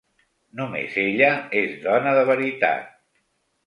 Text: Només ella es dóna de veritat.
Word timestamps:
Només 0.61 0.95
ella 1.03 1.29
es 1.63 1.79
dóna 1.87 2.17
de 2.23 2.27
veritat. 2.35 2.95